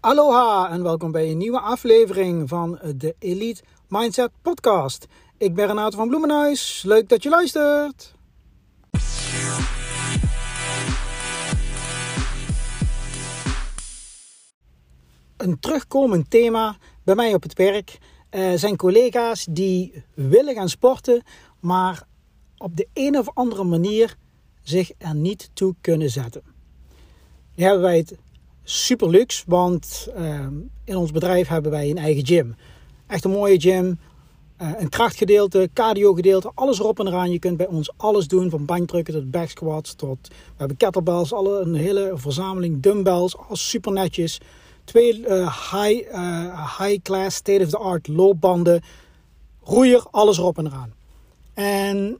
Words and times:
Aloha 0.00 0.70
en 0.70 0.82
welkom 0.82 1.12
bij 1.12 1.30
een 1.30 1.38
nieuwe 1.38 1.60
aflevering 1.60 2.48
van 2.48 2.78
de 2.96 3.14
Elite 3.18 3.62
Mindset 3.88 4.30
Podcast. 4.42 5.06
Ik 5.38 5.54
ben 5.54 5.66
Renato 5.66 5.96
van 5.96 6.08
Bloemenhuis. 6.08 6.82
Leuk 6.86 7.08
dat 7.08 7.22
je 7.22 7.28
luistert. 7.28 8.14
Een 15.36 15.58
terugkomend 15.60 16.30
thema 16.30 16.76
bij 17.04 17.14
mij 17.14 17.34
op 17.34 17.42
het 17.42 17.54
werk 17.54 17.98
uh, 18.30 18.52
zijn 18.54 18.76
collega's 18.76 19.46
die 19.50 20.04
willen 20.14 20.54
gaan 20.54 20.68
sporten, 20.68 21.22
maar 21.60 22.06
op 22.58 22.76
de 22.76 22.88
een 22.94 23.18
of 23.18 23.30
andere 23.34 23.64
manier 23.64 24.16
zich 24.62 24.92
er 24.98 25.14
niet 25.14 25.50
toe 25.52 25.74
kunnen 25.80 26.10
zetten. 26.10 26.42
Nu 27.54 27.64
hebben 27.64 27.82
wij 27.82 27.96
het 27.96 28.16
super 28.70 29.08
luxe, 29.08 29.42
want 29.46 30.08
uh, 30.16 30.46
in 30.84 30.96
ons 30.96 31.10
bedrijf 31.10 31.48
hebben 31.48 31.70
wij 31.70 31.90
een 31.90 31.98
eigen 31.98 32.26
gym. 32.26 32.54
Echt 33.06 33.24
een 33.24 33.30
mooie 33.30 33.60
gym, 33.60 33.98
uh, 34.62 34.70
een 34.76 34.88
krachtgedeelte, 34.88 35.70
cardio 35.74 36.14
gedeelte, 36.14 36.50
alles 36.54 36.78
erop 36.78 37.00
en 37.00 37.06
eraan. 37.06 37.30
Je 37.30 37.38
kunt 37.38 37.56
bij 37.56 37.66
ons 37.66 37.90
alles 37.96 38.28
doen, 38.28 38.50
van 38.50 38.64
bankdrukken 38.64 39.14
tot 39.14 39.30
back 39.30 39.48
squats 39.48 39.94
tot, 39.94 40.18
we 40.28 40.54
hebben 40.56 40.76
kettlebells, 40.76 41.32
alle, 41.32 41.60
een 41.60 41.74
hele 41.74 42.12
verzameling 42.14 42.82
dumbbells, 42.82 43.36
alles 43.36 43.68
super 43.68 43.92
netjes. 43.92 44.40
Twee 44.84 45.18
uh, 45.18 45.72
high, 45.72 46.12
uh, 46.12 46.78
high 46.78 47.02
class, 47.02 47.36
state 47.36 47.62
of 47.64 47.70
the 47.70 47.78
art 47.78 48.08
loopbanden, 48.08 48.82
roeier, 49.62 50.06
alles 50.10 50.38
erop 50.38 50.58
en 50.58 50.66
eraan. 50.66 50.92
En 51.54 52.18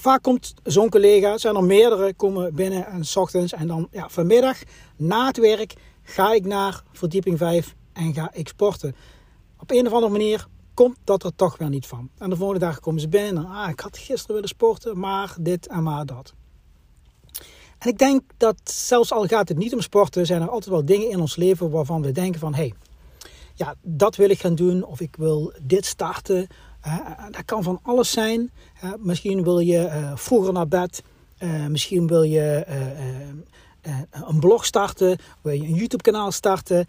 vaak 0.00 0.22
komt 0.22 0.54
zo'n 0.62 0.88
collega, 0.88 1.38
zijn 1.38 1.56
er 1.56 1.64
meerdere, 1.64 2.14
komen 2.14 2.54
binnen 2.54 2.86
en 2.86 3.04
s 3.04 3.16
ochtends 3.16 3.52
en 3.52 3.66
dan 3.66 3.88
ja, 3.90 4.08
vanmiddag 4.08 4.58
na 4.96 5.26
het 5.26 5.38
werk 5.38 5.74
ga 6.02 6.32
ik 6.32 6.44
naar 6.44 6.82
verdieping 6.92 7.38
5 7.38 7.74
en 7.92 8.14
ga 8.14 8.30
ik 8.32 8.48
sporten. 8.48 8.94
Op 9.58 9.70
een 9.70 9.86
of 9.86 9.92
andere 9.92 10.12
manier 10.12 10.46
komt 10.74 10.96
dat 11.04 11.24
er 11.24 11.34
toch 11.36 11.58
weer 11.58 11.68
niet 11.68 11.86
van. 11.86 12.10
En 12.18 12.30
de 12.30 12.36
volgende 12.36 12.64
dag 12.64 12.80
komen 12.80 13.00
ze 13.00 13.08
binnen 13.08 13.44
en 13.44 13.50
ah, 13.50 13.70
ik 13.70 13.80
had 13.80 13.98
gisteren 13.98 14.34
willen 14.34 14.48
sporten, 14.48 14.98
maar 14.98 15.34
dit 15.40 15.66
en 15.66 15.82
maar 15.82 16.06
dat. 16.06 16.34
En 17.78 17.88
ik 17.88 17.98
denk 17.98 18.22
dat 18.36 18.56
zelfs 18.64 19.12
al 19.12 19.26
gaat 19.26 19.48
het 19.48 19.58
niet 19.58 19.74
om 19.74 19.80
sporten, 19.80 20.26
zijn 20.26 20.42
er 20.42 20.50
altijd 20.50 20.70
wel 20.70 20.84
dingen 20.84 21.10
in 21.10 21.20
ons 21.20 21.36
leven 21.36 21.70
waarvan 21.70 22.02
we 22.02 22.12
denken 22.12 22.40
van 22.40 22.54
hé, 22.54 22.60
hey, 22.60 22.74
ja, 23.54 23.74
dat 23.82 24.16
wil 24.16 24.30
ik 24.30 24.40
gaan 24.40 24.54
doen 24.54 24.84
of 24.84 25.00
ik 25.00 25.16
wil 25.16 25.52
dit 25.62 25.86
starten 25.86 26.46
dat 27.30 27.44
kan 27.44 27.62
van 27.62 27.78
alles 27.82 28.10
zijn. 28.10 28.50
misschien 28.98 29.42
wil 29.42 29.58
je 29.58 30.12
vroeger 30.14 30.52
naar 30.52 30.68
bed. 30.68 31.02
Misschien 31.68 32.06
wil 32.06 32.22
je 32.22 32.64
eh, 33.80 33.98
een 34.10 34.40
blog 34.40 34.64
starten. 34.64 35.18
Wil 35.42 35.52
je 35.52 35.62
een 35.62 35.74
YouTube 35.74 36.02
kanaal 36.02 36.32
starten. 36.32 36.86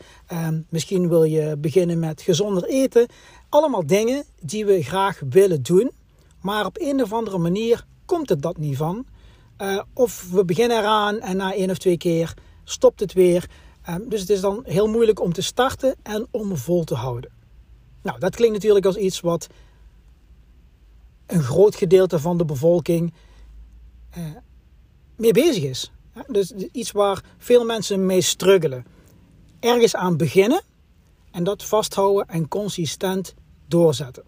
Misschien 0.70 1.10
wil 1.10 1.24
je 1.24 1.56
beginnen 1.58 2.00
met 2.00 2.22
gezonder 2.22 2.64
eten. 2.64 3.08
Allemaal 3.50 3.86
dingen 3.86 4.24
die 4.40 4.66
we 4.66 4.84
graag 4.84 5.22
willen 5.30 5.64
doen. 5.64 5.92
Maar 6.42 6.66
op 6.66 6.78
een 6.80 7.02
of 7.02 7.14
andere 7.14 7.38
manier 7.38 7.86
komt 8.06 8.30
het 8.30 8.42
dat 8.42 8.58
niet 8.58 8.78
van. 8.78 9.06
of 9.94 10.30
we 10.32 10.46
beginnen 10.46 10.78
eraan 10.78 11.20
en 11.20 11.38
na 11.38 11.54
één 11.54 11.70
of 11.70 11.78
twee 11.78 11.98
keer 11.98 12.34
stopt 12.64 13.00
het 13.00 13.14
weer. 13.14 13.50
Dus 14.08 14.20
het 14.20 14.30
is 14.30 14.42
dan 14.42 14.62
heel 14.64 14.88
moeilijk 14.88 15.22
om 15.22 15.34
te 15.34 15.42
starten 15.42 15.96
en 16.04 16.28
om 16.32 16.58
vol 16.58 16.84
te 16.84 16.96
houden. 16.96 17.32
Nou, 18.02 18.20
dat 18.20 18.36
klinkt 18.36 18.54
natuurlijk 18.54 18.86
als 18.86 18.96
iets 18.96 19.20
wat 19.20 19.48
een 21.32 21.44
groot 21.44 21.76
gedeelte 21.76 22.20
van 22.20 22.38
de 22.38 22.46
bevolking 22.46 23.14
eh, 24.10 24.24
mee 25.16 25.32
bezig 25.32 25.64
is. 25.64 25.92
Dus 26.28 26.52
iets 26.52 26.92
waar 26.92 27.24
veel 27.38 27.66
mensen 27.66 28.06
mee 28.06 28.22
struggelen. 28.22 28.86
Ergens 29.60 29.96
aan 29.96 30.18
beginnen 30.18 30.62
en 31.32 31.44
dat 31.44 31.64
vasthouden 31.64 32.28
en 32.28 32.48
consistent 32.48 33.34
doorzetten. 33.68 34.24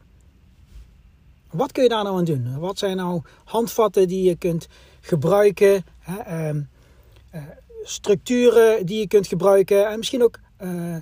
Wat 1.51 1.71
kun 1.71 1.83
je 1.83 1.89
daar 1.89 2.03
nou 2.03 2.17
aan 2.17 2.25
doen? 2.25 2.59
Wat 2.59 2.77
zijn 2.77 2.97
nou 2.97 3.21
handvatten 3.43 4.07
die 4.07 4.23
je 4.23 4.35
kunt 4.35 4.67
gebruiken? 5.01 5.85
Hè, 5.99 6.17
ehm, 6.17 6.61
eh, 7.29 7.41
structuren 7.83 8.85
die 8.85 8.99
je 8.99 9.07
kunt 9.07 9.27
gebruiken 9.27 9.87
en 9.87 9.97
misschien 9.97 10.23
ook 10.23 10.39
eh, 10.57 10.95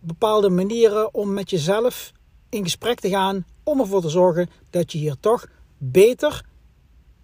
bepaalde 0.00 0.48
manieren 0.48 1.14
om 1.14 1.32
met 1.32 1.50
jezelf 1.50 2.12
in 2.48 2.62
gesprek 2.62 3.00
te 3.00 3.08
gaan 3.08 3.44
om 3.66 3.80
ervoor 3.80 4.00
te 4.00 4.08
zorgen 4.08 4.50
dat 4.70 4.92
je 4.92 4.98
hier 4.98 5.16
toch 5.20 5.46
beter 5.78 6.44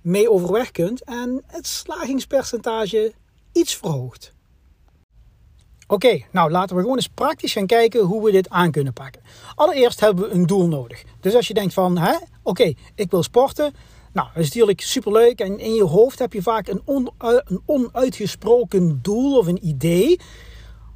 mee 0.01 0.31
overweg 0.31 0.71
kunt 0.71 1.05
en 1.05 1.43
het 1.47 1.67
slagingspercentage 1.67 3.13
iets 3.53 3.77
verhoogt. 3.77 4.33
Oké, 5.87 6.23
nou 6.31 6.51
laten 6.51 6.77
we 6.77 6.83
gewoon 6.83 6.97
eens 6.97 7.09
praktisch 7.09 7.53
gaan 7.53 7.67
kijken 7.67 8.01
hoe 8.01 8.25
we 8.25 8.31
dit 8.31 8.49
aan 8.49 8.71
kunnen 8.71 8.93
pakken. 8.93 9.23
Allereerst 9.55 10.01
hebben 10.01 10.25
we 10.25 10.35
een 10.35 10.47
doel 10.47 10.69
nodig. 10.69 11.03
Dus 11.21 11.35
als 11.35 11.49
je 11.49 11.55
denkt 11.55 11.75
van, 11.75 12.19
oké, 12.43 12.73
ik 12.95 13.11
wil 13.11 13.23
sporten. 13.23 13.75
Nou, 14.13 14.29
dat 14.35 14.43
is 14.43 14.49
natuurlijk 14.49 14.81
superleuk. 14.81 15.41
En 15.41 15.59
in 15.59 15.75
je 15.75 15.85
hoofd 15.85 16.19
heb 16.19 16.33
je 16.33 16.43
vaak 16.43 16.69
een, 16.69 16.83
on, 16.85 17.11
een 17.19 17.63
onuitgesproken 17.67 18.99
doel 19.03 19.39
of 19.39 19.47
een 19.47 19.67
idee. 19.67 20.21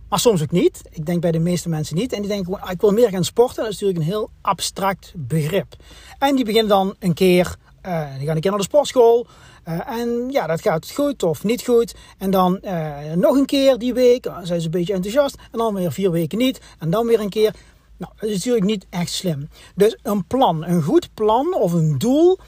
Maar 0.08 0.18
soms 0.18 0.42
ook 0.42 0.50
niet. 0.50 0.82
Ik 0.90 1.06
denk 1.06 1.20
bij 1.20 1.32
de 1.32 1.38
meeste 1.38 1.68
mensen 1.68 1.96
niet. 1.96 2.12
En 2.12 2.20
die 2.20 2.30
denken, 2.30 2.60
ah, 2.60 2.70
ik 2.70 2.80
wil 2.80 2.92
meer 2.92 3.10
gaan 3.10 3.24
sporten. 3.24 3.62
Dat 3.62 3.72
is 3.72 3.80
natuurlijk 3.80 3.98
een 3.98 4.12
heel 4.12 4.30
abstract 4.40 5.12
begrip. 5.16 5.76
En 6.18 6.36
die 6.36 6.44
beginnen 6.44 6.68
dan 6.68 6.94
een 6.98 7.14
keer, 7.14 7.56
uh, 7.86 8.16
die 8.16 8.26
gaan 8.26 8.34
een 8.34 8.40
keer 8.40 8.50
naar 8.50 8.60
de 8.60 8.66
sportschool. 8.66 9.26
Uh, 9.68 9.90
en 9.90 10.30
ja, 10.30 10.46
dat 10.46 10.60
gaat 10.60 10.90
goed 10.90 11.22
of 11.22 11.44
niet 11.44 11.62
goed. 11.62 11.94
En 12.18 12.30
dan 12.30 12.58
uh, 12.62 13.12
nog 13.14 13.36
een 13.36 13.46
keer 13.46 13.78
die 13.78 13.94
week, 13.94 14.22
dan 14.22 14.46
zijn 14.46 14.60
ze 14.60 14.66
een 14.66 14.72
beetje 14.72 14.94
enthousiast. 14.94 15.36
En 15.52 15.58
dan 15.58 15.74
weer 15.74 15.92
vier 15.92 16.10
weken 16.10 16.38
niet. 16.38 16.60
En 16.78 16.90
dan 16.90 17.06
weer 17.06 17.20
een 17.20 17.28
keer. 17.28 17.54
Nou, 17.96 18.12
dat 18.16 18.28
is 18.28 18.34
natuurlijk 18.34 18.64
niet 18.64 18.86
echt 18.90 19.10
slim. 19.10 19.48
Dus 19.74 19.98
een 20.02 20.26
plan, 20.26 20.64
een 20.64 20.82
goed 20.82 21.08
plan 21.14 21.54
of 21.54 21.72
een 21.72 21.98
doel. 21.98 22.38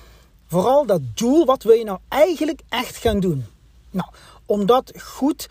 Vooral 0.47 0.87
dat 0.87 1.01
doel, 1.15 1.45
wat 1.45 1.63
wil 1.63 1.75
je 1.75 1.85
nou 1.85 1.99
eigenlijk 2.09 2.61
echt 2.69 2.97
gaan 2.97 3.21
doen? 3.21 3.45
Nou, 3.91 4.09
om 4.47 4.67
dat 4.67 4.93
goed 5.03 5.49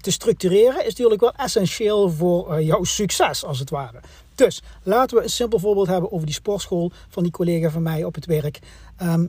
te 0.00 0.10
structureren 0.10 0.78
is 0.78 0.88
natuurlijk 0.88 1.20
wel 1.20 1.34
essentieel 1.34 2.10
voor 2.10 2.58
uh, 2.58 2.66
jouw 2.66 2.84
succes, 2.84 3.44
als 3.44 3.58
het 3.58 3.70
ware. 3.70 4.00
Dus 4.34 4.62
laten 4.82 5.16
we 5.16 5.22
een 5.22 5.30
simpel 5.30 5.58
voorbeeld 5.58 5.86
hebben 5.86 6.12
over 6.12 6.26
die 6.26 6.34
sportschool 6.34 6.92
van 7.08 7.22
die 7.22 7.32
collega 7.32 7.70
van 7.70 7.82
mij 7.82 8.04
op 8.04 8.14
het 8.14 8.26
werk. 8.26 8.58
Ehm, 8.96 9.26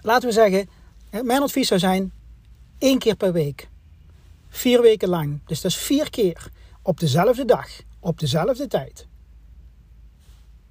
laten 0.00 0.28
we 0.28 0.34
zeggen, 0.34 0.68
mijn 1.10 1.42
advies 1.42 1.68
zou 1.68 1.80
zijn: 1.80 2.12
één 2.78 2.98
keer 2.98 3.16
per 3.16 3.32
week, 3.32 3.68
vier 4.48 4.82
weken 4.82 5.08
lang. 5.08 5.40
Dus 5.46 5.60
dat 5.60 5.70
is 5.70 5.76
vier 5.76 6.10
keer 6.10 6.50
op 6.82 7.00
dezelfde 7.00 7.44
dag, 7.44 7.68
op 8.00 8.18
dezelfde 8.18 8.66
tijd. 8.66 9.06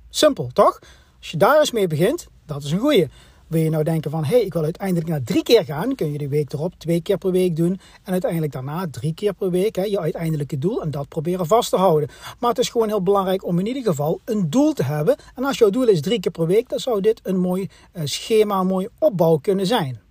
Simpel, 0.09 0.49
toch? 0.53 0.79
Als 1.17 1.31
je 1.31 1.37
daar 1.37 1.59
eens 1.59 1.71
mee 1.71 1.87
begint, 1.87 2.27
dat 2.45 2.63
is 2.63 2.71
een 2.71 2.79
goeie. 2.79 3.07
Wil 3.47 3.61
je 3.61 3.69
nou 3.69 3.83
denken 3.83 4.11
van, 4.11 4.23
hé, 4.23 4.35
hey, 4.35 4.45
ik 4.45 4.53
wil 4.53 4.63
uiteindelijk 4.63 5.07
naar 5.07 5.23
drie 5.23 5.43
keer 5.43 5.63
gaan, 5.63 5.95
kun 5.95 6.11
je 6.11 6.17
de 6.17 6.27
week 6.27 6.53
erop 6.53 6.73
twee 6.77 7.01
keer 7.01 7.17
per 7.17 7.31
week 7.31 7.55
doen. 7.55 7.79
En 8.03 8.11
uiteindelijk 8.11 8.51
daarna 8.51 8.87
drie 8.91 9.13
keer 9.13 9.33
per 9.33 9.49
week, 9.49 9.75
hè, 9.75 9.83
je 9.83 9.99
uiteindelijke 9.99 10.57
doel. 10.57 10.81
En 10.81 10.91
dat 10.91 11.07
proberen 11.07 11.45
vast 11.45 11.69
te 11.69 11.75
houden. 11.75 12.09
Maar 12.39 12.49
het 12.49 12.59
is 12.59 12.69
gewoon 12.69 12.87
heel 12.87 13.03
belangrijk 13.03 13.45
om 13.45 13.59
in 13.59 13.67
ieder 13.67 13.83
geval 13.83 14.19
een 14.25 14.49
doel 14.49 14.73
te 14.73 14.83
hebben. 14.83 15.15
En 15.35 15.43
als 15.43 15.57
jouw 15.57 15.69
doel 15.69 15.87
is 15.87 16.01
drie 16.01 16.19
keer 16.19 16.31
per 16.31 16.47
week, 16.47 16.69
dan 16.69 16.79
zou 16.79 17.01
dit 17.01 17.19
een 17.23 17.39
mooi 17.39 17.69
uh, 17.93 18.01
schema, 18.05 18.59
een 18.59 18.67
mooie 18.67 18.91
opbouw 18.99 19.37
kunnen 19.37 19.65
zijn. 19.65 20.05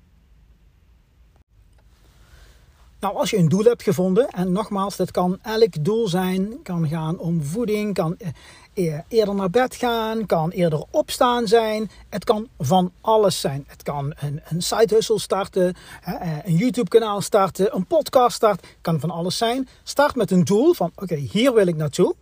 Nou, 3.00 3.16
als 3.18 3.30
je 3.30 3.36
een 3.36 3.48
doel 3.48 3.64
hebt 3.64 3.82
gevonden, 3.82 4.28
en 4.28 4.52
nogmaals, 4.52 4.96
dat 4.96 5.10
kan 5.10 5.38
elk 5.42 5.84
doel 5.84 6.08
zijn, 6.08 6.62
kan 6.62 6.88
gaan 6.88 7.18
om 7.18 7.42
voeding, 7.42 7.94
kan 7.94 8.16
eh, 8.18 8.28
eerder 9.08 9.34
naar 9.34 9.50
bed 9.50 9.74
gaan, 9.74 10.26
kan 10.26 10.50
eerder 10.50 10.84
opstaan 10.90 11.46
zijn. 11.46 11.90
Het 12.08 12.24
kan 12.24 12.48
van 12.58 12.92
alles 13.00 13.40
zijn. 13.40 13.64
Het 13.66 13.82
kan 13.82 14.14
een, 14.20 14.40
een 14.48 14.62
side 14.62 14.94
hustle 14.94 15.20
starten, 15.20 15.74
eh, 16.02 16.38
een 16.44 16.56
YouTube 16.56 16.88
kanaal 16.88 17.20
starten, 17.20 17.74
een 17.74 17.86
podcast 17.86 18.36
starten. 18.36 18.68
kan 18.80 19.00
van 19.00 19.10
alles 19.10 19.36
zijn. 19.36 19.68
Start 19.82 20.14
met 20.14 20.30
een 20.30 20.44
doel 20.44 20.74
van 20.74 20.92
oké, 20.94 21.14
hier 21.14 21.54
wil 21.54 21.66
ik 21.66 21.76
naartoe. 21.76 22.14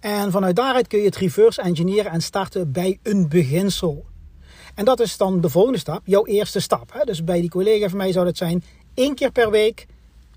En 0.00 0.30
vanuit 0.30 0.56
daaruit 0.56 0.86
kun 0.86 0.98
je 0.98 1.04
het 1.04 1.16
reverse 1.16 1.62
engineeren 1.62 2.12
en 2.12 2.22
starten 2.22 2.72
bij 2.72 2.98
een 3.02 3.28
beginsel. 3.28 4.04
En 4.74 4.84
dat 4.84 5.00
is 5.00 5.16
dan 5.16 5.40
de 5.40 5.48
volgende 5.48 5.78
stap, 5.78 6.00
jouw 6.04 6.26
eerste 6.26 6.60
stap. 6.60 7.02
Dus 7.04 7.24
bij 7.24 7.40
die 7.40 7.50
collega 7.50 7.88
van 7.88 7.98
mij 7.98 8.12
zou 8.12 8.24
dat 8.24 8.36
zijn 8.36 8.64
één 8.94 9.14
keer 9.14 9.30
per 9.30 9.50
week 9.50 9.86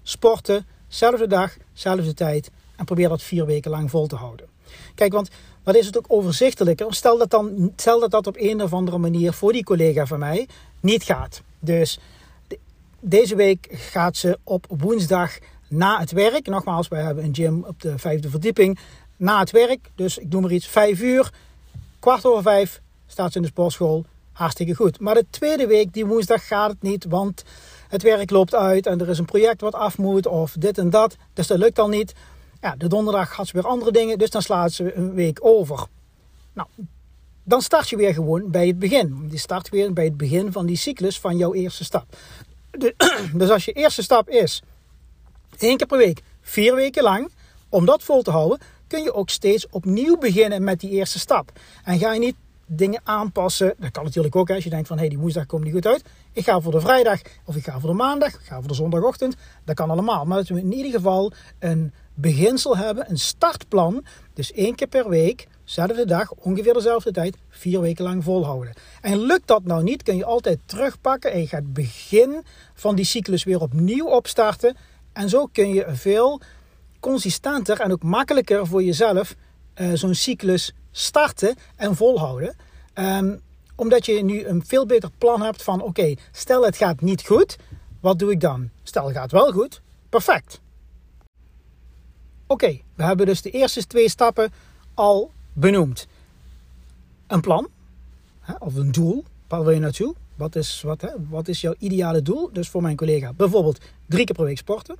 sporten, 0.03 0.67
zelfde 0.87 1.27
dag, 1.27 1.57
zelfde 1.73 2.13
tijd. 2.13 2.51
En 2.75 2.85
probeer 2.85 3.09
dat 3.09 3.21
vier 3.21 3.45
weken 3.45 3.71
lang 3.71 3.89
vol 3.89 4.07
te 4.07 4.15
houden. 4.15 4.56
Kijk, 4.97 5.13
want 5.13 5.29
wat 5.63 5.75
is 5.75 5.85
het 5.85 5.97
ook 5.97 6.05
overzichtelijker? 6.07 6.93
Stel 6.93 7.17
dat, 7.17 7.29
dan, 7.29 7.73
stel 7.75 7.99
dat 7.99 8.11
dat 8.11 8.27
op 8.27 8.35
een 8.37 8.61
of 8.61 8.73
andere 8.73 8.97
manier 8.97 9.33
voor 9.33 9.53
die 9.53 9.63
collega 9.63 10.05
van 10.05 10.19
mij 10.19 10.47
niet 10.79 11.03
gaat. 11.03 11.41
Dus 11.59 11.99
deze 12.99 13.35
week 13.35 13.67
gaat 13.71 14.17
ze 14.17 14.39
op 14.43 14.65
woensdag 14.69 15.37
na 15.67 15.99
het 15.99 16.11
werk. 16.11 16.47
Nogmaals, 16.47 16.87
wij 16.87 17.01
hebben 17.01 17.23
een 17.23 17.35
gym 17.35 17.63
op 17.63 17.81
de 17.81 17.97
vijfde 17.97 18.29
verdieping. 18.29 18.79
Na 19.17 19.39
het 19.39 19.51
werk, 19.51 19.91
dus 19.95 20.17
ik 20.17 20.29
noem 20.29 20.41
maar 20.41 20.51
iets, 20.51 20.67
vijf 20.67 21.01
uur, 21.01 21.33
kwart 21.99 22.25
over 22.25 22.41
vijf, 22.41 22.81
staat 23.07 23.31
ze 23.31 23.37
in 23.37 23.43
de 23.43 23.49
sportschool. 23.49 24.05
Hartstikke 24.31 24.75
goed. 24.75 24.99
Maar 24.99 25.13
de 25.13 25.25
tweede 25.29 25.67
week, 25.67 25.93
die 25.93 26.05
woensdag, 26.05 26.47
gaat 26.47 26.69
het 26.69 26.81
niet, 26.81 27.05
want 27.05 27.43
het 27.87 28.03
werk 28.03 28.29
loopt 28.29 28.55
uit 28.55 28.85
en 28.85 29.01
er 29.01 29.09
is 29.09 29.17
een 29.17 29.25
project 29.25 29.61
wat 29.61 29.73
af 29.73 29.97
moet 29.97 30.27
of 30.27 30.55
dit 30.59 30.77
en 30.77 30.89
dat. 30.89 31.15
Dus 31.33 31.47
dat 31.47 31.57
lukt 31.57 31.79
al 31.79 31.87
niet. 31.87 32.13
Ja, 32.61 32.75
de 32.77 32.87
donderdag 32.87 33.33
gaat 33.33 33.47
ze 33.47 33.53
weer 33.53 33.67
andere 33.67 33.91
dingen, 33.91 34.17
dus 34.17 34.29
dan 34.29 34.41
slaat 34.41 34.71
ze 34.71 34.95
een 34.95 35.13
week 35.13 35.39
over. 35.41 35.85
Nou, 36.53 36.67
dan 37.43 37.61
start 37.61 37.89
je 37.89 37.95
weer 37.95 38.13
gewoon 38.13 38.51
bij 38.51 38.67
het 38.67 38.79
begin. 38.79 39.27
Je 39.31 39.37
start 39.37 39.69
weer 39.69 39.93
bij 39.93 40.03
het 40.03 40.17
begin 40.17 40.51
van 40.51 40.65
die 40.65 40.77
cyclus 40.77 41.19
van 41.19 41.37
jouw 41.37 41.53
eerste 41.53 41.83
stap. 41.83 42.05
Dus 43.33 43.49
als 43.49 43.65
je 43.65 43.71
eerste 43.71 44.03
stap 44.03 44.29
is 44.29 44.61
één 45.57 45.77
keer 45.77 45.87
per 45.87 45.97
week, 45.97 46.21
vier 46.41 46.75
weken 46.75 47.03
lang, 47.03 47.31
om 47.69 47.85
dat 47.85 48.03
vol 48.03 48.21
te 48.21 48.31
houden, 48.31 48.59
kun 48.87 49.03
je 49.03 49.13
ook 49.13 49.29
steeds 49.29 49.67
opnieuw 49.69 50.17
beginnen 50.17 50.63
met 50.63 50.79
die 50.79 50.89
eerste 50.89 51.19
stap. 51.19 51.51
En 51.83 51.99
ga 51.99 52.13
je 52.13 52.19
niet 52.19 52.35
dingen 52.67 53.01
aanpassen. 53.03 53.73
Dat 53.77 53.91
kan 53.91 54.03
natuurlijk 54.03 54.35
ook 54.35 54.49
als 54.49 54.63
je 54.63 54.69
denkt 54.69 54.87
van 54.87 54.97
hé, 54.97 55.01
hey, 55.01 55.09
die 55.09 55.19
woensdag 55.19 55.45
komt 55.45 55.63
niet 55.63 55.73
goed 55.73 55.85
uit. 55.85 56.03
Ik 56.33 56.43
ga 56.43 56.59
voor 56.59 56.71
de 56.71 56.79
vrijdag 56.79 57.21
of 57.45 57.55
ik 57.55 57.63
ga 57.63 57.79
voor 57.79 57.89
de 57.89 57.95
maandag, 57.95 58.33
ik 58.33 58.45
ga 58.45 58.59
voor 58.59 58.67
de 58.67 58.73
zondagochtend. 58.73 59.35
Dat 59.65 59.75
kan 59.75 59.89
allemaal. 59.89 60.25
Maar 60.25 60.37
dat 60.37 60.47
we 60.47 60.59
in 60.59 60.73
ieder 60.73 60.91
geval 60.91 61.31
een 61.59 61.93
beginsel 62.13 62.77
hebben, 62.77 63.09
een 63.09 63.17
startplan. 63.17 64.05
Dus 64.33 64.51
één 64.51 64.75
keer 64.75 64.87
per 64.87 65.09
week, 65.09 65.47
dezelfde 65.63 66.05
dag, 66.05 66.33
ongeveer 66.33 66.73
dezelfde 66.73 67.11
tijd, 67.11 67.37
vier 67.49 67.81
weken 67.81 68.03
lang 68.03 68.23
volhouden. 68.23 68.73
En 69.01 69.19
lukt 69.19 69.47
dat 69.47 69.63
nou 69.63 69.83
niet, 69.83 70.03
kun 70.03 70.15
je 70.15 70.25
altijd 70.25 70.59
terugpakken 70.65 71.31
en 71.31 71.39
je 71.39 71.47
gaat 71.47 71.73
begin 71.73 72.43
van 72.73 72.95
die 72.95 73.05
cyclus 73.05 73.43
weer 73.43 73.61
opnieuw 73.61 74.05
opstarten. 74.05 74.75
En 75.13 75.29
zo 75.29 75.45
kun 75.45 75.73
je 75.73 75.85
veel 75.87 76.41
consistenter 76.99 77.79
en 77.79 77.91
ook 77.91 78.03
makkelijker 78.03 78.67
voor 78.67 78.83
jezelf 78.83 79.35
uh, 79.79 79.93
zo'n 79.93 80.15
cyclus 80.15 80.73
starten 80.91 81.55
en 81.75 81.95
volhouden. 81.95 82.55
Um, 82.93 83.41
omdat 83.75 84.05
je 84.05 84.23
nu 84.23 84.45
een 84.45 84.65
veel 84.65 84.85
beter 84.85 85.09
plan 85.17 85.41
hebt 85.41 85.63
van 85.63 85.81
oké, 85.81 86.13
stel 86.31 86.65
het 86.65 86.77
gaat 86.77 87.01
niet 87.01 87.25
goed, 87.25 87.57
wat 87.99 88.19
doe 88.19 88.31
ik 88.31 88.41
dan? 88.41 88.69
Stel 88.83 89.05
het 89.05 89.15
gaat 89.15 89.31
wel 89.31 89.51
goed, 89.51 89.81
perfect. 90.09 90.61
Oké, 92.47 92.79
we 92.95 93.03
hebben 93.03 93.25
dus 93.25 93.41
de 93.41 93.51
eerste 93.51 93.87
twee 93.87 94.09
stappen 94.09 94.51
al 94.93 95.31
benoemd. 95.53 96.07
Een 97.27 97.41
plan, 97.41 97.67
of 98.59 98.75
een 98.75 98.91
doel, 98.91 99.23
waar 99.47 99.63
wil 99.63 99.73
je 99.73 99.79
naartoe? 99.79 100.15
Wat 100.35 100.55
is, 100.55 100.81
wat, 100.81 101.01
hè, 101.01 101.09
wat 101.29 101.47
is 101.47 101.61
jouw 101.61 101.75
ideale 101.77 102.21
doel? 102.21 102.49
Dus 102.53 102.69
voor 102.69 102.81
mijn 102.81 102.95
collega 102.95 103.33
bijvoorbeeld 103.33 103.79
drie 104.05 104.25
keer 104.25 104.35
per 104.35 104.45
week 104.45 104.57
sporten. 104.57 104.97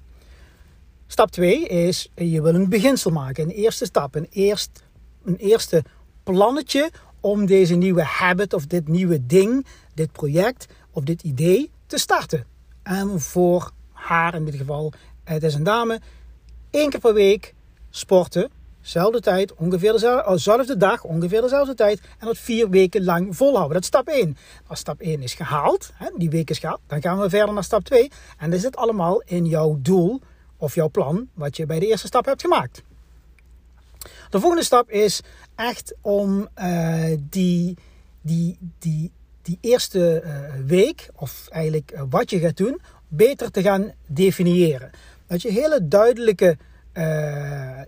Stap 1.10 1.32
2 1.32 1.68
is, 1.68 2.12
je 2.16 2.42
wil 2.42 2.56
een 2.56 2.70
beginsel 2.70 3.12
maken. 3.12 3.44
Een 3.44 3.50
eerste 3.50 3.86
stap, 3.86 4.16
een, 4.16 4.28
eerst, 4.30 4.84
een 5.24 5.36
eerste 5.36 5.84
plannetje 6.24 6.92
om 7.20 7.46
deze 7.46 7.76
nieuwe 7.76 8.04
habit 8.04 8.54
of 8.54 8.66
dit 8.66 8.88
nieuwe 8.88 9.26
ding, 9.26 9.66
dit 9.94 10.12
project 10.12 10.68
of 10.92 11.04
dit 11.04 11.24
idee 11.24 11.72
te 11.86 11.98
starten. 11.98 12.46
En 12.84 13.20
voor 13.20 13.72
haar 13.92 14.36
in 14.36 14.46
dit 14.46 14.56
geval, 14.56 14.92
het 15.24 15.44
is 15.44 15.54
een 15.54 15.64
dame, 15.64 16.00
één 16.70 16.90
keer 16.90 17.00
per 17.00 17.14
week 17.14 17.54
sporten, 17.90 18.50
dezelfde 18.82 19.22
tijd, 19.22 19.54
ongeveer 19.54 19.92
dezelfde, 19.92 20.74
oh, 20.74 20.80
dag, 20.80 21.04
ongeveer 21.04 21.42
dezelfde 21.42 21.74
tijd 21.74 22.02
en 22.20 22.26
dat 22.26 22.38
vier 22.38 22.70
weken 22.70 23.04
lang 23.04 23.36
volhouden. 23.36 23.74
Dat 23.74 23.82
is 23.82 23.88
stap 23.88 24.08
1. 24.08 24.38
Als 24.68 24.80
stap 24.80 25.00
1 25.00 25.22
is 25.22 25.34
gehaald, 25.34 25.92
die 26.18 26.30
week 26.30 26.50
is 26.50 26.60
gehaald, 26.60 26.82
dan 26.88 27.02
gaan 27.02 27.20
we 27.20 27.30
verder 27.30 27.54
naar 27.54 27.64
stap 27.64 27.84
2 27.84 28.12
en 28.38 28.50
dan 28.50 28.60
zit 28.60 28.76
allemaal 28.76 29.22
in 29.26 29.46
jouw 29.46 29.78
doel 29.82 30.22
of 30.58 30.76
jouw 30.76 30.90
plan 30.90 31.30
wat 31.34 31.58
je 31.58 31.66
bij 31.66 31.80
de 31.80 31.88
eerste 31.88 32.08
stap 32.08 32.26
hebt 32.26 32.42
gemaakt. 32.42 32.84
De 34.30 34.40
volgende 34.40 34.64
stap 34.64 34.90
is 34.90 35.22
echt 35.56 35.96
om 36.02 36.48
uh, 36.60 37.18
die, 37.20 37.78
die, 38.22 38.58
die, 38.80 39.12
die 39.42 39.58
eerste 39.62 40.24
uh, 40.26 40.66
week, 40.66 41.10
of 41.16 41.48
eigenlijk 41.50 41.92
uh, 41.94 42.02
wat 42.10 42.30
je 42.30 42.40
gaat 42.40 42.58
doen, 42.58 42.82
beter 43.08 43.52
te 43.52 43.62
gaan 43.62 43.92
definiëren. 44.06 44.92
Dat 45.28 45.42
je 45.42 45.52
hele 45.52 45.88
duidelijke 45.88 46.58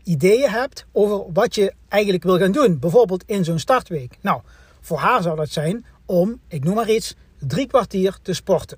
ideeën 0.03 0.49
hebt 0.49 0.85
over 0.91 1.31
wat 1.33 1.55
je 1.55 1.73
eigenlijk 1.87 2.23
wil 2.23 2.37
gaan 2.37 2.51
doen. 2.51 2.79
Bijvoorbeeld 2.79 3.23
in 3.25 3.43
zo'n 3.43 3.59
startweek. 3.59 4.17
Nou, 4.21 4.41
voor 4.81 4.97
haar 4.97 5.21
zou 5.21 5.35
dat 5.35 5.49
zijn 5.49 5.85
om, 6.05 6.39
ik 6.47 6.63
noem 6.63 6.75
maar 6.75 6.89
iets, 6.89 7.15
drie 7.39 7.67
kwartier 7.67 8.17
te 8.21 8.33
sporten. 8.33 8.77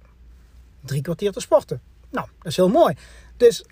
Drie 0.86 1.02
kwartier 1.02 1.32
te 1.32 1.40
sporten. 1.40 1.82
Nou, 2.10 2.28
dat 2.38 2.48
is 2.48 2.56
heel 2.56 2.70
mooi. 2.70 2.96
Dus 3.38 3.66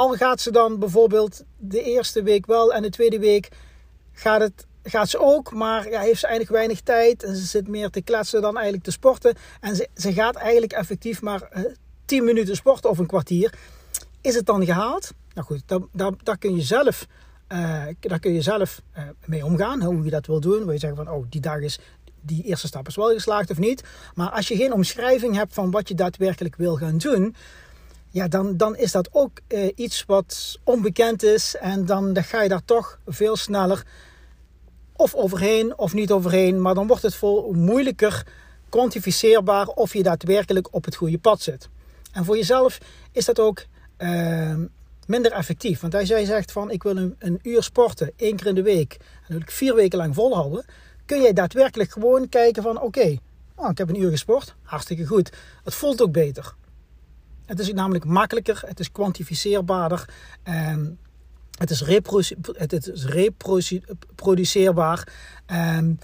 al 0.00 0.14
gaat 0.14 0.40
ze 0.40 0.50
dan 0.50 0.78
bijvoorbeeld 0.78 1.44
de 1.56 1.82
eerste 1.82 2.22
week 2.22 2.46
wel 2.46 2.72
en 2.72 2.82
de 2.82 2.90
tweede 2.90 3.18
week 3.18 3.48
gaat, 4.12 4.40
het, 4.40 4.66
gaat 4.82 5.08
ze 5.08 5.18
ook, 5.18 5.52
maar 5.52 5.90
ja, 5.90 6.00
heeft 6.00 6.20
ze 6.20 6.26
eigenlijk 6.26 6.56
weinig 6.56 6.80
tijd 6.80 7.22
en 7.22 7.36
ze 7.36 7.44
zit 7.44 7.68
meer 7.68 7.90
te 7.90 8.02
kletsen 8.02 8.42
dan 8.42 8.54
eigenlijk 8.54 8.84
te 8.84 8.90
sporten. 8.90 9.34
En 9.60 9.76
ze, 9.76 10.12
gaat 10.12 10.36
eigenlijk 10.36 10.72
effectief 10.72 11.22
maar 11.22 11.42
eh, 11.42 11.62
10 12.04 12.24
minuten 12.24 12.56
sporten 12.56 12.90
of 12.90 12.98
een 12.98 13.06
kwartier. 13.06 13.54
Is 14.20 14.34
het 14.34 14.46
dan 14.46 14.64
gehaald? 14.64 15.12
Nou 15.34 15.46
goed, 15.46 15.62
daar, 15.92 16.12
daar, 16.22 16.38
kun 16.38 16.56
je 16.56 16.62
zelf, 16.62 17.06
uh, 17.52 17.84
daar 18.00 18.18
kun 18.18 18.32
je 18.32 18.42
zelf 18.42 18.82
uh, 18.96 19.02
mee 19.24 19.44
omgaan, 19.44 19.82
hoe 19.82 20.04
je 20.04 20.10
dat 20.10 20.26
wil 20.26 20.40
doen. 20.40 20.58
Wil 20.58 20.72
je 20.72 20.78
zeggen 20.78 21.04
van, 21.04 21.14
oh, 21.14 21.26
die 21.28 21.40
dag 21.40 21.60
is, 21.60 21.78
die 22.20 22.42
eerste 22.42 22.66
stap 22.66 22.86
is 22.86 22.96
wel 22.96 23.12
geslaagd 23.12 23.50
of 23.50 23.58
niet. 23.58 23.84
Maar 24.14 24.30
als 24.30 24.48
je 24.48 24.56
geen 24.56 24.72
omschrijving 24.72 25.34
hebt 25.34 25.54
van 25.54 25.70
wat 25.70 25.88
je 25.88 25.94
daadwerkelijk 25.94 26.56
wil 26.56 26.76
gaan 26.76 26.98
doen, 26.98 27.34
ja, 28.10 28.28
dan, 28.28 28.56
dan 28.56 28.76
is 28.76 28.92
dat 28.92 29.08
ook 29.12 29.40
uh, 29.48 29.72
iets 29.74 30.04
wat 30.06 30.58
onbekend 30.64 31.22
is. 31.22 31.56
En 31.56 31.86
dan, 31.86 32.12
dan 32.12 32.24
ga 32.24 32.42
je 32.42 32.48
daar 32.48 32.64
toch 32.64 32.98
veel 33.06 33.36
sneller 33.36 33.86
of 34.96 35.14
overheen 35.14 35.78
of 35.78 35.94
niet 35.94 36.10
overheen. 36.10 36.62
Maar 36.62 36.74
dan 36.74 36.86
wordt 36.86 37.02
het 37.02 37.14
veel 37.14 37.52
moeilijker 37.52 38.26
kwantificeerbaar 38.68 39.66
of 39.66 39.92
je 39.92 40.02
daadwerkelijk 40.02 40.68
op 40.74 40.84
het 40.84 40.94
goede 40.94 41.18
pad 41.18 41.40
zit. 41.40 41.68
En 42.12 42.24
voor 42.24 42.36
jezelf 42.36 42.78
is 43.12 43.24
dat 43.24 43.38
ook 43.38 43.64
uh, 43.98 44.54
minder 45.06 45.32
effectief. 45.32 45.80
Want 45.80 45.94
als 45.94 46.08
jij 46.08 46.24
zegt 46.24 46.52
van 46.52 46.70
ik 46.70 46.82
wil 46.82 46.96
een, 46.96 47.38
uur 47.42 47.62
sporten, 47.62 48.12
één 48.16 48.36
keer 48.36 48.46
in 48.46 48.54
de 48.54 48.62
week, 48.62 48.96
en 49.00 49.32
wil 49.32 49.40
ik 49.40 49.50
vier 49.50 49.74
weken 49.74 49.98
lang 49.98 50.14
volhouden, 50.14 50.64
kun 51.06 51.20
jij 51.20 51.32
daadwerkelijk 51.32 51.90
gewoon 51.90 52.28
kijken 52.28 52.62
van 52.62 52.80
oké, 52.80 53.16
oh, 53.54 53.70
ik 53.70 53.78
heb 53.78 53.88
een 53.88 54.00
uur 54.00 54.10
gesport, 54.10 54.54
hartstikke 54.62 55.06
goed. 55.06 55.30
Het 55.64 55.74
voelt 55.74 56.02
ook 56.02 56.12
beter. 56.12 56.54
Het 57.50 57.58
is 57.58 57.72
namelijk 57.72 58.04
makkelijker, 58.04 58.62
het 58.66 58.80
is 58.80 58.92
kwantificeerbaarder. 58.92 60.08
En 60.42 60.98
het 61.58 61.70
is, 61.70 61.84
het 62.52 62.72
is 62.72 63.04
reproduceerbaar. 63.04 65.08
En, 65.46 66.00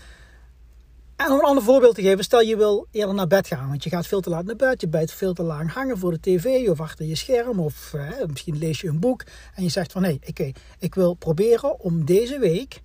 en 1.17 1.31
om 1.31 1.39
een 1.39 1.45
ander 1.45 1.63
voorbeeld 1.63 1.95
te 1.95 2.03
geven, 2.03 2.25
stel 2.25 2.41
je 2.41 2.57
wil 2.57 2.87
eerder 2.91 3.15
naar 3.15 3.27
bed 3.27 3.47
gaan, 3.47 3.69
want 3.69 3.85
je 3.85 3.91
gaat 3.91 4.07
veel 4.07 4.21
te 4.21 4.31
laat 4.31 4.45
naar 4.45 4.57
bed, 4.57 4.81
je 4.81 4.89
blijft 4.89 5.13
veel 5.13 5.33
te 5.33 5.43
lang 5.43 5.73
hangen 5.73 5.99
voor 5.99 6.11
de 6.11 6.21
tv 6.21 6.69
of 6.69 6.81
achter 6.81 7.07
je 7.07 7.15
scherm, 7.15 7.61
of 7.61 7.95
eh, 7.95 8.27
misschien 8.27 8.59
lees 8.59 8.81
je 8.81 8.89
een 8.89 9.01
boek 9.01 9.25
en 9.55 9.63
je 9.63 9.69
zegt 9.69 9.93
van 9.93 10.03
hé, 10.03 10.09
hey, 10.09 10.21
okay, 10.29 10.55
ik 10.79 10.95
wil 10.95 11.15
proberen 11.15 11.81
om 11.81 12.05
deze 12.05 12.39
week 12.39 12.83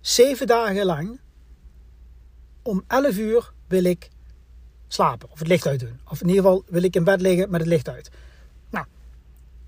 zeven 0.00 0.46
dagen 0.46 0.84
lang 0.84 1.20
om 2.62 2.84
11 2.86 3.18
uur 3.18 3.52
wil 3.68 3.84
ik 3.84 4.08
slapen 4.88 5.30
of 5.30 5.38
het 5.38 5.48
licht 5.48 5.66
uit 5.66 5.80
doen. 5.80 6.00
Of 6.08 6.20
in 6.20 6.28
ieder 6.28 6.42
geval 6.42 6.62
wil 6.66 6.82
ik 6.82 6.94
in 6.94 7.04
bed 7.04 7.20
liggen 7.20 7.50
met 7.50 7.60
het 7.60 7.68
licht 7.68 7.88
uit. 7.88 8.10
Nou, 8.70 8.86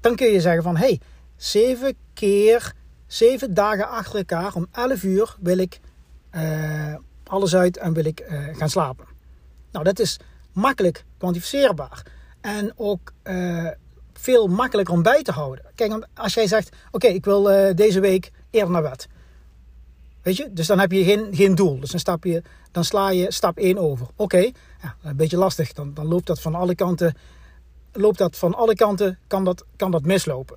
dan 0.01 0.17
kun 0.17 0.27
je 0.27 0.41
zeggen 0.41 0.63
van 0.63 0.77
hé, 0.77 0.87
hey, 0.87 1.01
zeven 1.37 1.95
keer, 2.15 2.73
zeven 3.07 3.55
dagen 3.55 3.89
achter 3.89 4.19
elkaar 4.19 4.55
om 4.55 4.67
11 4.73 5.03
uur 5.03 5.37
wil 5.41 5.59
ik 5.59 5.81
uh, 6.35 6.95
alles 7.25 7.55
uit 7.55 7.77
en 7.77 7.93
wil 7.93 8.05
ik 8.05 8.21
uh, 8.21 8.57
gaan 8.57 8.71
slapen. 8.71 9.07
Nou, 9.73 9.85
dat 9.85 9.99
is 9.99 10.19
makkelijk 10.53 11.05
kwantificeerbaar. 11.19 12.03
En 12.41 12.73
ook 12.77 13.13
uh, 13.25 13.69
veel 14.13 14.47
makkelijker 14.47 14.95
om 14.95 15.03
bij 15.03 15.23
te 15.23 15.33
houden. 15.33 15.65
Kijk, 15.75 16.07
als 16.15 16.35
jij 16.35 16.47
zegt, 16.47 16.77
oké, 16.91 17.07
ik 17.07 17.25
wil 17.25 17.43
deze 17.75 18.01
week 18.01 18.31
eerder 18.51 18.71
naar 18.71 18.83
bed. 18.83 19.09
Dus 20.51 20.67
dan 20.67 20.79
heb 20.79 20.93
je 20.93 21.05
geen, 21.05 21.29
geen 21.31 21.55
doel. 21.55 21.81
Dus 21.81 21.91
dan, 21.91 22.01
stap 22.01 22.25
je, 22.25 22.43
dan 22.71 22.85
sla 22.85 23.11
je 23.11 23.33
stap 23.33 23.59
1 23.59 23.79
over. 23.79 24.07
Oké, 24.17 24.51
ja, 24.83 24.97
een 25.03 25.17
beetje 25.17 25.37
lastig. 25.37 25.73
Dan, 25.73 25.95
dan 25.95 26.07
loopt 26.07 26.27
dat 26.27 26.41
van 26.41 26.55
alle 26.55 26.75
kanten. 26.75 27.15
Loopt 27.93 28.19
dat 28.19 28.37
van 28.37 28.55
alle 28.55 28.75
kanten, 28.75 29.19
kan 29.27 29.45
dat, 29.45 29.65
kan 29.77 29.91
dat 29.91 30.03
mislopen. 30.03 30.57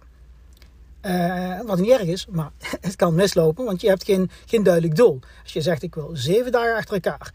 Uh, 1.05 1.61
wat 1.65 1.79
niet 1.79 1.89
erg 1.89 2.07
is, 2.07 2.27
maar 2.29 2.51
het 2.87 2.95
kan 2.95 3.15
mislopen, 3.15 3.65
want 3.65 3.81
je 3.81 3.87
hebt 3.87 4.03
geen, 4.03 4.29
geen 4.45 4.63
duidelijk 4.63 4.95
doel. 4.95 5.19
Als 5.43 5.53
je 5.53 5.61
zegt, 5.61 5.83
ik 5.83 5.95
wil 5.95 6.09
zeven 6.13 6.51
dagen 6.51 6.75
achter 6.75 6.93
elkaar 6.93 7.33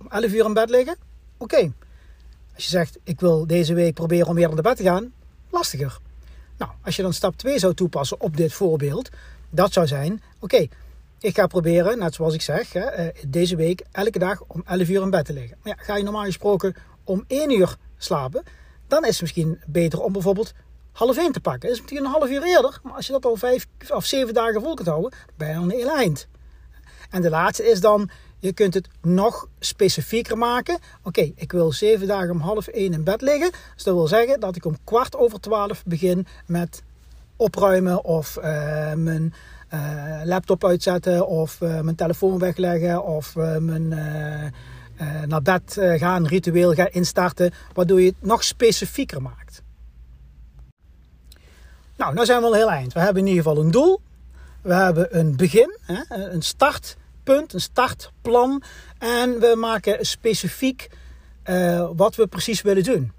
om 0.00 0.06
11 0.08 0.32
uur 0.32 0.44
in 0.44 0.52
bed 0.54 0.70
liggen, 0.70 0.96
oké. 1.36 1.72
Als 2.54 2.64
je 2.64 2.70
zegt, 2.70 2.98
ik 3.02 3.20
wil 3.20 3.46
deze 3.46 3.74
week 3.74 3.94
proberen 3.94 4.26
om 4.26 4.34
weer 4.34 4.48
naar 4.48 4.62
bed 4.62 4.76
te 4.76 4.82
gaan, 4.82 5.12
lastiger. 5.50 5.98
Nou, 6.56 6.70
als 6.82 6.96
je 6.96 7.02
dan 7.02 7.12
stap 7.12 7.36
2 7.36 7.58
zou 7.58 7.74
toepassen 7.74 8.20
op 8.20 8.36
dit 8.36 8.52
voorbeeld, 8.52 9.10
dat 9.50 9.72
zou 9.72 9.86
zijn, 9.86 10.22
oké, 10.38 10.66
ik 11.20 11.36
ga 11.36 11.46
proberen, 11.46 11.98
net 11.98 12.14
zoals 12.14 12.34
ik 12.34 12.42
zeg, 12.42 12.74
eh, 12.74 13.06
deze 13.28 13.56
week 13.56 13.84
elke 13.92 14.18
dag 14.18 14.42
om 14.46 14.62
11 14.66 14.88
uur 14.88 15.02
in 15.02 15.10
bed 15.10 15.24
te 15.24 15.32
liggen. 15.32 15.58
Maar 15.62 15.76
ja, 15.76 15.82
ga 15.82 15.96
je 15.96 16.02
normaal 16.02 16.24
gesproken 16.24 16.74
om 17.04 17.24
1 17.26 17.50
uur 17.58 17.76
slapen, 17.96 18.42
dan 18.86 19.04
is 19.04 19.10
het 19.10 19.20
misschien 19.20 19.60
beter 19.66 20.00
om 20.00 20.12
bijvoorbeeld 20.12 20.52
half 20.92 21.16
1 21.16 21.32
te 21.32 21.40
pakken. 21.40 21.60
Dat 21.60 21.70
is 21.70 21.80
misschien 21.80 22.04
een 22.04 22.10
half 22.10 22.28
uur 22.28 22.42
eerder, 22.42 22.80
maar 22.82 22.92
als 22.92 23.06
je 23.06 23.12
dat 23.12 23.24
al 23.24 23.36
5 23.36 23.66
of 23.88 24.04
7 24.04 24.34
dagen 24.34 24.62
vol 24.62 24.74
kunt 24.74 24.88
houden, 24.88 25.12
ben 25.36 25.48
je 25.48 25.54
aan 25.54 25.62
een 25.62 25.70
heel 25.70 25.96
eind. 25.96 26.28
En 27.10 27.22
de 27.22 27.30
laatste 27.30 27.70
is 27.70 27.80
dan, 27.80 28.10
Je 28.38 28.52
kunt 28.52 28.74
het 28.74 28.88
nog 29.02 29.48
specifieker 29.58 30.38
maken. 30.38 30.78
Oké, 31.02 31.32
ik 31.34 31.52
wil 31.52 31.72
zeven 31.72 32.06
dagen 32.06 32.30
om 32.30 32.40
half 32.40 32.66
één 32.66 32.92
in 32.92 33.04
bed 33.04 33.20
liggen. 33.20 33.50
Dus 33.74 33.84
dat 33.84 33.94
wil 33.94 34.06
zeggen 34.06 34.40
dat 34.40 34.56
ik 34.56 34.64
om 34.64 34.76
kwart 34.84 35.16
over 35.16 35.40
twaalf 35.40 35.84
begin 35.84 36.26
met 36.46 36.82
opruimen 37.36 38.04
of 38.04 38.36
uh, 38.36 38.44
mijn 38.92 39.34
laptop 40.24 40.64
uitzetten 40.64 41.26
of 41.26 41.60
uh, 41.60 41.80
mijn 41.80 41.96
telefoon 41.96 42.38
wegleggen 42.38 43.04
of 43.04 43.34
mijn 43.60 43.88
naar 45.26 45.42
bed 45.42 45.76
gaan 45.78 46.26
ritueel 46.26 46.74
gaan 46.74 46.88
instarten, 46.90 47.52
waardoor 47.74 48.00
je 48.00 48.06
het 48.06 48.16
nog 48.20 48.44
specifieker 48.44 49.22
maakt. 49.22 49.62
Nou, 51.96 52.14
nou 52.14 52.26
zijn 52.26 52.40
we 52.40 52.46
al 52.46 52.54
heel 52.54 52.70
eind. 52.70 52.92
We 52.92 53.00
hebben 53.00 53.22
in 53.22 53.28
ieder 53.28 53.42
geval 53.42 53.62
een 53.64 53.70
doel. 53.70 54.00
We 54.62 54.74
hebben 54.74 55.18
een 55.18 55.36
begin, 55.36 55.78
een 56.08 56.42
startpunt, 56.42 57.52
een 57.52 57.60
startplan. 57.60 58.62
En 58.98 59.40
we 59.40 59.54
maken 59.56 60.06
specifiek 60.06 60.90
wat 61.96 62.14
we 62.16 62.26
precies 62.26 62.62
willen 62.62 62.84
doen. 62.84 63.12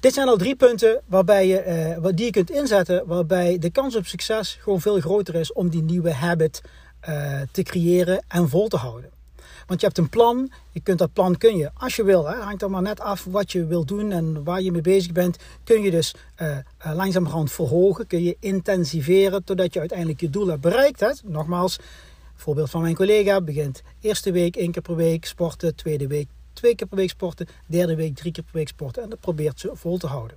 Dit 0.00 0.14
zijn 0.14 0.28
al 0.28 0.36
drie 0.36 0.56
punten 0.56 1.00
waarbij 1.06 1.46
je, 1.46 1.96
uh, 2.00 2.08
die 2.14 2.24
je 2.24 2.30
kunt 2.30 2.50
inzetten, 2.50 3.06
waarbij 3.06 3.58
de 3.58 3.70
kans 3.70 3.96
op 3.96 4.06
succes 4.06 4.58
gewoon 4.60 4.80
veel 4.80 5.00
groter 5.00 5.34
is 5.34 5.52
om 5.52 5.68
die 5.68 5.82
nieuwe 5.82 6.12
habit 6.12 6.60
uh, 7.08 7.40
te 7.50 7.62
creëren 7.62 8.24
en 8.28 8.48
vol 8.48 8.68
te 8.68 8.76
houden. 8.76 9.10
Want 9.66 9.80
je 9.80 9.86
hebt 9.86 9.98
een 9.98 10.08
plan. 10.08 10.50
Je 10.72 10.80
kunt 10.80 10.98
dat 10.98 11.12
plan 11.12 11.36
kun 11.36 11.56
je, 11.56 11.70
als 11.74 11.96
je 11.96 12.04
wil, 12.04 12.28
hè, 12.28 12.36
hangt 12.36 12.62
er 12.62 12.70
maar 12.70 12.82
net 12.82 13.00
af 13.00 13.24
wat 13.30 13.52
je 13.52 13.66
wil 13.66 13.84
doen 13.84 14.12
en 14.12 14.44
waar 14.44 14.62
je 14.62 14.72
mee 14.72 14.80
bezig 14.80 15.12
bent. 15.12 15.36
Kun 15.64 15.82
je 15.82 15.90
dus 15.90 16.14
uh, 16.42 16.48
uh, 16.86 16.94
langzamerhand 16.94 17.52
verhogen. 17.52 18.06
Kun 18.06 18.22
je 18.22 18.36
intensiveren 18.40 19.44
totdat 19.44 19.72
je 19.72 19.80
uiteindelijk 19.80 20.20
je 20.20 20.30
doel 20.30 20.46
hebt 20.46 20.60
bereikt. 20.60 21.00
Hè. 21.00 21.10
Nogmaals, 21.24 21.78
voorbeeld 22.34 22.70
van 22.70 22.82
mijn 22.82 22.94
collega 22.94 23.40
begint 23.40 23.82
eerste 24.00 24.32
week 24.32 24.56
één 24.56 24.70
keer 24.70 24.82
per 24.82 24.96
week 24.96 25.24
sporten, 25.24 25.74
tweede 25.74 26.06
week 26.06 26.28
twee 26.58 26.74
keer 26.74 26.86
per 26.86 26.96
week 26.96 27.10
sporten, 27.10 27.46
derde 27.66 27.94
week 27.94 28.16
drie 28.16 28.32
keer 28.32 28.44
per 28.44 28.54
week 28.54 28.68
sporten. 28.68 29.02
En 29.02 29.10
dat 29.10 29.20
probeert 29.20 29.60
ze 29.60 29.70
vol 29.74 29.98
te 29.98 30.06
houden. 30.06 30.36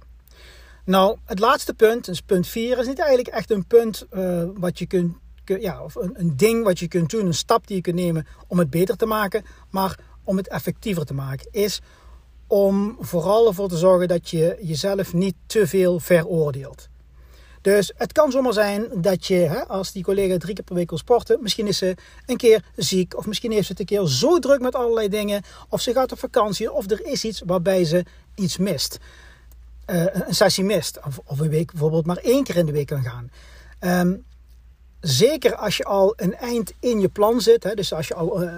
Nou, 0.86 1.18
het 1.26 1.40
laatste 1.40 1.74
punt, 1.74 2.06
dus 2.06 2.22
punt 2.22 2.48
4, 2.48 2.80
is 2.80 2.88
niet 2.88 3.00
eigenlijk 3.00 3.36
echt 3.36 3.52
een 3.52 3.66
punt 3.66 4.06
uh, 4.14 4.44
wat 4.54 4.80
je 4.80 4.86
kunt 4.86 5.16
ja, 5.60 5.84
of 5.84 5.96
een, 5.96 6.20
een 6.20 6.38
ding 6.38 6.64
wat 6.64 6.80
je 6.80 6.88
kunt 6.88 7.10
doen, 7.10 7.26
een 7.26 7.34
stap 7.34 7.68
die 7.68 7.76
je 7.76 7.82
kunt 7.82 7.96
nemen 7.96 8.28
om 8.48 8.60
het 8.60 8.70
beter 8.70 8.96
te 8.96 9.06
maken, 9.06 9.44
maar 9.70 10.00
om 10.24 10.38
het 10.38 10.48
effectiever 10.48 11.06
te 11.06 11.14
maken, 11.14 11.48
is 11.52 11.82
om 12.48 12.98
vooral 13.00 13.48
ervoor 13.48 13.70
te 13.70 13.78
zorgen 13.78 14.08
dat 14.08 14.30
je 14.30 14.58
jezelf 14.62 15.14
niet 15.14 15.36
te 15.46 15.68
veel 15.68 16.00
veroordeelt. 16.00 16.90
Dus 17.62 17.92
het 17.98 18.12
kan 18.12 18.32
zomaar 18.32 18.54
zijn 18.54 18.88
dat 18.96 19.26
je, 19.26 19.36
hè, 19.36 19.68
als 19.68 19.92
die 19.92 20.04
collega 20.04 20.38
drie 20.38 20.56
keer 20.56 20.64
per 20.64 20.76
week 20.76 20.90
wil 20.90 20.98
sporten, 20.98 21.38
misschien 21.42 21.68
is 21.68 21.78
ze 21.78 21.96
een 22.26 22.38
keer 22.38 22.64
ziek, 22.76 23.18
of 23.18 23.26
misschien 23.26 23.52
heeft 23.52 23.66
ze 23.66 23.72
het 23.72 23.80
een 23.80 23.98
keer 23.98 24.08
zo 24.08 24.40
druk 24.40 24.60
met 24.60 24.76
allerlei 24.76 25.10
dingen, 25.10 25.42
of 25.70 25.82
ze 25.82 25.94
gaat 25.94 26.12
op 26.12 26.20
vakantie, 26.20 26.72
of 26.72 26.92
er 26.92 27.06
is 27.06 27.24
iets 27.24 27.42
waarbij 27.46 27.84
ze 27.84 28.06
iets 28.36 28.58
mist. 28.58 28.98
Uh, 29.88 30.06
een 30.12 30.36
sessie 30.36 30.64
mist, 30.64 31.00
of, 31.06 31.20
of, 31.26 31.40
een 31.40 31.50
week 31.50 31.72
bijvoorbeeld 31.72 32.06
maar 32.06 32.18
één 32.18 32.44
keer 32.44 32.56
in 32.56 32.66
de 32.66 32.72
week 32.72 32.88
kan 32.88 33.04
gaan. 33.04 33.32
Um, 33.80 34.24
Zeker 35.02 35.56
als 35.56 35.78
je 35.78 35.84
al 35.84 36.14
een 36.16 36.36
eind 36.36 36.74
in 36.80 37.00
je 37.00 37.10
plan 37.10 37.42
zit, 37.42 37.64
hè, 37.64 37.74
dus 37.74 37.94
als 37.94 38.08
je 38.08 38.14
al 38.14 38.44
uh, 38.44 38.54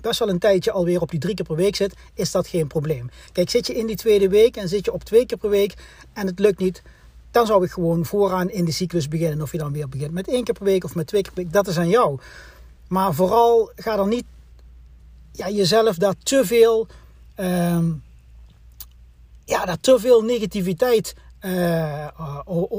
best 0.00 0.18
wel 0.18 0.28
een 0.28 0.38
tijdje 0.38 0.70
alweer 0.70 1.00
op 1.00 1.10
die 1.10 1.20
drie 1.20 1.34
keer 1.34 1.44
per 1.44 1.56
week 1.56 1.76
zit, 1.76 1.94
is 2.14 2.30
dat 2.30 2.46
geen 2.46 2.66
probleem. 2.66 3.10
Kijk, 3.32 3.50
zit 3.50 3.66
je 3.66 3.74
in 3.74 3.86
die 3.86 3.96
tweede 3.96 4.28
week 4.28 4.56
en 4.56 4.68
zit 4.68 4.84
je 4.84 4.92
op 4.92 5.04
twee 5.04 5.26
keer 5.26 5.38
per 5.38 5.50
week 5.50 5.74
en 6.12 6.26
het 6.26 6.38
lukt 6.38 6.58
niet, 6.58 6.82
dan 7.30 7.46
zou 7.46 7.64
ik 7.64 7.70
gewoon 7.70 8.04
vooraan 8.04 8.50
in 8.50 8.64
de 8.64 8.72
cyclus 8.72 9.08
beginnen. 9.08 9.42
Of 9.42 9.52
je 9.52 9.58
dan 9.58 9.72
weer 9.72 9.88
begint 9.88 10.12
met 10.12 10.28
één 10.28 10.44
keer 10.44 10.54
per 10.54 10.64
week 10.64 10.84
of 10.84 10.94
met 10.94 11.06
twee 11.06 11.22
keer 11.22 11.32
per 11.32 11.42
week, 11.42 11.52
dat 11.52 11.66
is 11.66 11.78
aan 11.78 11.88
jou. 11.88 12.18
Maar 12.88 13.14
vooral 13.14 13.70
ga 13.76 13.96
dan 13.96 14.08
niet 14.08 14.24
ja, 15.32 15.50
jezelf 15.50 15.96
daar 15.96 16.14
te 16.22 16.44
veel, 16.44 16.86
uh, 17.36 17.78
ja, 19.44 19.64
daar 19.64 19.80
te 19.80 19.98
veel 19.98 20.22
negativiteit 20.22 21.14
uh, 21.40 22.08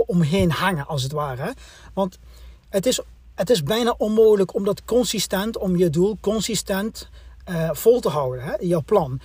omheen 0.05 0.51
hangen, 0.51 0.87
als 0.87 1.03
het 1.03 1.11
ware. 1.11 1.53
Want 1.93 2.19
het 2.69 2.85
is, 2.85 3.01
het 3.35 3.49
is 3.49 3.63
bijna 3.63 3.95
onmogelijk 3.97 4.53
om 4.53 4.63
dat 4.63 4.85
consistent, 4.85 5.57
om 5.57 5.75
je 5.75 5.89
doel 5.89 6.17
consistent 6.19 7.09
uh, 7.49 7.69
vol 7.73 7.99
te 7.99 8.09
houden, 8.09 8.43
hè, 8.43 8.53
jouw 8.59 8.83
plan. 8.85 9.19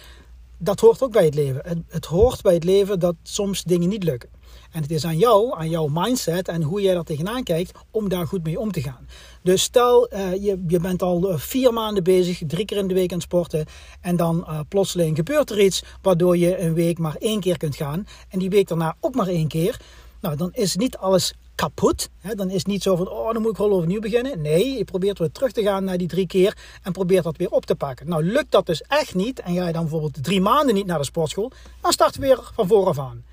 Dat 0.59 0.81
hoort 0.81 1.03
ook 1.03 1.13
bij 1.13 1.25
het 1.25 1.35
leven. 1.35 1.61
Het, 1.65 1.79
het, 1.89 2.05
hoort 2.05 2.43
bij 2.43 2.55
het 2.55 2.65
leven 2.65 2.99
dat 2.99 3.15
soms 3.23 3.63
dingen 3.63 3.89
niet 3.89 4.05
lukken. 4.05 4.31
En 4.77 4.83
het 4.83 4.91
is 4.91 5.05
aan 5.05 5.19
jou, 5.19 5.59
aan 5.59 5.71
jouw 5.71 5.89
mindset 5.91 6.49
en 6.49 6.63
hoe 6.63 6.81
jij 6.81 6.95
daar 6.95 7.05
tegenaan 7.05 7.43
kijkt, 7.43 7.79
om 7.91 8.09
daar 8.09 8.27
goed 8.27 8.43
mee 8.43 8.59
om 8.61 8.73
te 8.73 8.83
gaan. 8.83 9.09
Dus 9.43 9.63
stel, 9.63 10.13
uh, 10.13 10.33
je, 10.33 10.65
je 10.67 10.81
bent 10.81 11.03
al 11.03 11.31
eh, 11.31 11.39
vier 11.39 11.73
maanden 11.73 12.05
bezig, 12.05 12.43
drie 12.47 12.65
keer 12.65 12.77
in 12.77 12.89
de 12.89 12.95
week 12.95 13.13
aan 13.13 13.21
sporten. 13.21 13.67
En 14.01 14.17
dan 14.17 14.47
uh, 14.49 14.61
plotseling 14.69 15.17
gebeurt 15.17 15.51
er 15.51 15.61
iets 15.61 15.83
waardoor 16.03 16.37
je 16.37 16.59
een 16.59 16.75
week 16.75 16.99
maar 16.99 17.17
één 17.19 17.41
keer 17.41 17.57
kunt 17.57 17.77
gaan. 17.77 18.07
En 18.29 18.39
die 18.39 18.51
week 18.51 18.69
daarna 18.69 18.97
ook 19.01 19.15
maar 19.15 19.27
één 19.27 19.49
keer. 19.49 19.81
Nou, 20.21 20.37
dan 20.37 20.51
is 20.53 20.77
niet 20.77 20.97
alles 20.97 21.35
kapot. 21.55 22.09
Dan 22.35 22.51
is 22.51 22.65
niet 22.65 22.83
zo 22.83 22.97
van, 22.97 23.09
oh, 23.09 23.33
dan 23.33 23.43
moet 23.43 23.51
ik 23.51 23.57
wel 23.57 23.73
overnieuw 23.73 24.01
beginnen. 24.01 24.41
Nee, 24.41 24.77
je 24.77 24.85
probeert 24.85 25.19
weer 25.19 25.33
terug 25.33 25.53
te 25.53 25.63
gaan 25.63 25.85
naar 25.85 25.99
die 25.99 26.09
drie 26.09 26.27
keer 26.27 26.57
en 26.83 26.93
probeert 26.93 27.25
dat 27.25 27.37
weer 27.37 27.51
op 27.51 27.67
te 27.67 27.75
pakken. 27.75 28.09
Nou, 28.09 28.25
lukt 28.25 28.51
dat 28.51 28.67
dus 28.67 28.83
echt 28.83 29.15
niet 29.15 29.41
en 29.41 29.55
ga 29.55 29.67
je 29.67 29.73
dan 29.73 29.83
bijvoorbeeld 29.83 30.25
drie 30.25 30.41
maanden 30.41 30.75
niet 30.75 30.87
naar 30.87 30.99
de 30.99 31.05
sportschool, 31.05 31.51
dan 31.81 31.93
start 31.93 32.17
weer 32.17 32.39
van 32.55 32.67
vooraf 32.67 32.99
aan. 32.99 33.25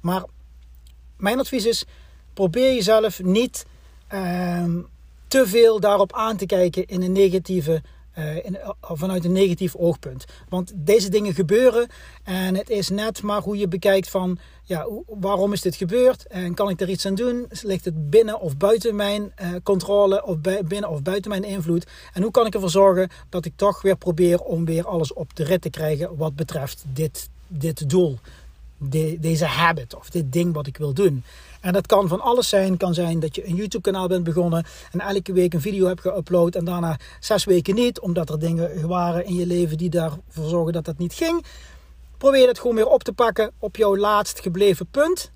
Maar 0.00 0.22
mijn 1.22 1.38
advies 1.38 1.66
is, 1.66 1.84
probeer 2.34 2.74
jezelf 2.74 3.22
niet 3.22 3.66
uh, 4.14 4.64
te 5.28 5.46
veel 5.46 5.80
daarop 5.80 6.12
aan 6.12 6.36
te 6.36 6.46
kijken 6.46 6.86
in 6.86 7.02
een 7.02 7.12
negatieve 7.12 7.82
uh, 8.18 8.44
in, 8.44 8.58
vanuit 8.80 9.24
een 9.24 9.32
negatief 9.32 9.76
oogpunt. 9.76 10.24
Want 10.48 10.72
deze 10.74 11.08
dingen 11.08 11.34
gebeuren 11.34 11.88
en 12.24 12.56
het 12.56 12.70
is 12.70 12.88
net 12.88 13.22
maar 13.22 13.42
hoe 13.42 13.58
je 13.58 13.68
bekijkt 13.68 14.10
van 14.10 14.38
ja, 14.62 14.88
waarom 15.06 15.52
is 15.52 15.60
dit 15.60 15.74
gebeurd 15.74 16.26
en 16.26 16.54
kan 16.54 16.68
ik 16.68 16.80
er 16.80 16.88
iets 16.88 17.06
aan 17.06 17.14
doen? 17.14 17.46
Ligt 17.62 17.84
het 17.84 18.10
binnen 18.10 18.40
of 18.40 18.56
buiten 18.56 18.96
mijn 18.96 19.32
uh, 19.42 19.48
controle 19.62 20.24
of 20.24 20.36
binnen 20.64 20.90
of 20.90 21.02
buiten 21.02 21.30
mijn 21.30 21.44
invloed? 21.44 21.86
En 22.12 22.22
hoe 22.22 22.30
kan 22.30 22.46
ik 22.46 22.54
ervoor 22.54 22.70
zorgen 22.70 23.10
dat 23.28 23.44
ik 23.44 23.52
toch 23.56 23.82
weer 23.82 23.96
probeer 23.96 24.40
om 24.40 24.64
weer 24.64 24.86
alles 24.86 25.12
op 25.12 25.36
de 25.36 25.44
rit 25.44 25.62
te 25.62 25.70
krijgen 25.70 26.16
wat 26.16 26.36
betreft 26.36 26.84
dit, 26.86 27.28
dit 27.46 27.90
doel, 27.90 28.18
de, 28.82 29.16
deze 29.20 29.44
habit 29.44 29.94
of 29.94 30.10
dit 30.10 30.32
ding 30.32 30.54
wat 30.54 30.66
ik 30.66 30.76
wil 30.76 30.92
doen? 30.92 31.24
En 31.60 31.72
dat 31.72 31.86
kan 31.86 32.08
van 32.08 32.20
alles 32.20 32.48
zijn. 32.48 32.76
Kan 32.76 32.94
zijn 32.94 33.20
dat 33.20 33.34
je 33.34 33.46
een 33.46 33.54
YouTube 33.54 33.90
kanaal 33.90 34.08
bent 34.08 34.24
begonnen 34.24 34.64
en 34.92 35.00
elke 35.00 35.32
week 35.32 35.54
een 35.54 35.60
video 35.60 35.86
hebt 35.86 36.00
geüpload 36.00 36.56
en 36.56 36.64
daarna 36.64 36.98
zes 37.20 37.44
weken 37.44 37.74
niet, 37.74 38.00
omdat 38.00 38.30
er 38.30 38.38
dingen 38.38 38.88
waren 38.88 39.24
in 39.24 39.34
je 39.34 39.46
leven 39.46 39.76
die 39.76 39.90
daarvoor 39.90 40.48
zorgen 40.48 40.72
dat 40.72 40.84
dat 40.84 40.98
niet 40.98 41.14
ging. 41.14 41.44
Probeer 42.18 42.48
het 42.48 42.58
gewoon 42.58 42.76
weer 42.76 42.88
op 42.88 43.02
te 43.02 43.12
pakken 43.12 43.52
op 43.58 43.76
jouw 43.76 43.96
laatst 43.96 44.40
gebleven 44.40 44.86
punt. 44.86 45.30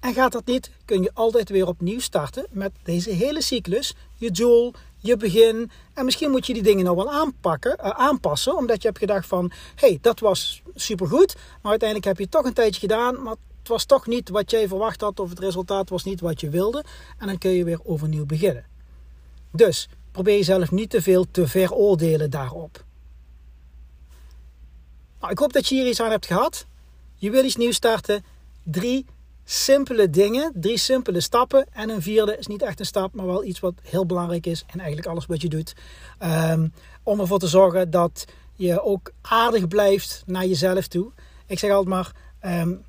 En 0.00 0.14
gaat 0.14 0.32
dat 0.32 0.46
niet, 0.46 0.70
kun 0.84 1.02
je 1.02 1.10
altijd 1.14 1.48
weer 1.48 1.66
opnieuw 1.66 2.00
starten 2.00 2.46
met 2.50 2.72
deze 2.82 3.10
hele 3.10 3.42
cyclus. 3.42 3.94
Je 4.14 4.30
doel, 4.30 4.72
je 4.98 5.16
begin. 5.16 5.70
En 5.94 6.04
misschien 6.04 6.30
moet 6.30 6.46
je 6.46 6.52
die 6.52 6.62
dingen 6.62 6.84
nou 6.84 6.96
wel 6.96 7.10
aanpakken, 7.10 7.78
uh, 7.80 7.88
aanpassen. 7.88 8.56
Omdat 8.56 8.82
je 8.82 8.88
hebt 8.88 9.00
gedacht 9.00 9.26
van, 9.26 9.52
hey, 9.74 9.98
dat 10.00 10.20
was 10.20 10.62
supergoed. 10.74 11.34
Maar 11.34 11.70
uiteindelijk 11.70 12.08
heb 12.08 12.16
je 12.16 12.22
het 12.22 12.32
toch 12.32 12.44
een 12.44 12.52
tijdje 12.52 12.80
gedaan. 12.80 13.22
Maar 13.22 13.34
het 13.58 13.68
was 13.68 13.84
toch 13.84 14.06
niet 14.06 14.28
wat 14.28 14.50
jij 14.50 14.68
verwacht 14.68 15.00
had. 15.00 15.20
Of 15.20 15.28
het 15.28 15.38
resultaat 15.38 15.88
was 15.88 16.04
niet 16.04 16.20
wat 16.20 16.40
je 16.40 16.50
wilde. 16.50 16.84
En 17.18 17.26
dan 17.26 17.38
kun 17.38 17.50
je 17.50 17.64
weer 17.64 17.80
overnieuw 17.84 18.26
beginnen. 18.26 18.66
Dus 19.52 19.88
probeer 20.12 20.36
jezelf 20.36 20.70
niet 20.70 20.90
te 20.90 21.02
veel 21.02 21.26
te 21.30 21.46
veroordelen 21.46 22.30
daarop. 22.30 22.84
Nou, 25.20 25.32
ik 25.32 25.38
hoop 25.38 25.52
dat 25.52 25.68
je 25.68 25.74
hier 25.74 25.88
iets 25.88 26.00
aan 26.00 26.10
hebt 26.10 26.26
gehad. 26.26 26.66
Je 27.14 27.30
wil 27.30 27.44
iets 27.44 27.56
nieuws 27.56 27.76
starten. 27.76 28.24
Drie 28.62 29.06
simpele 29.50 30.10
dingen, 30.10 30.52
drie 30.54 30.78
simpele 30.78 31.20
stappen. 31.20 31.66
En 31.72 31.88
een 31.88 32.02
vierde 32.02 32.36
is 32.36 32.46
niet 32.46 32.62
echt 32.62 32.80
een 32.80 32.86
stap, 32.86 33.14
maar 33.14 33.26
wel 33.26 33.44
iets 33.44 33.60
wat 33.60 33.74
heel 33.82 34.06
belangrijk 34.06 34.46
is. 34.46 34.64
En 34.66 34.78
eigenlijk 34.78 35.08
alles 35.08 35.26
wat 35.26 35.42
je 35.42 35.48
doet. 35.48 35.74
Um, 36.22 36.72
om 37.02 37.20
ervoor 37.20 37.38
te 37.38 37.46
zorgen 37.46 37.90
dat 37.90 38.24
je 38.52 38.82
ook 38.82 39.12
aardig 39.20 39.68
blijft 39.68 40.22
naar 40.26 40.46
jezelf 40.46 40.86
toe. 40.86 41.12
Ik 41.46 41.58
zeg 41.58 41.70
altijd 41.70 41.88
maar, 41.88 42.12
um, 42.60 42.84